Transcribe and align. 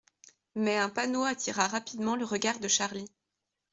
Mais 0.55 0.79
un 0.79 0.89
panneau 0.89 1.23
attira 1.25 1.67
rapidement 1.67 2.15
le 2.15 2.25
regard 2.25 2.59
de 2.59 2.67
Charlie. 2.67 3.11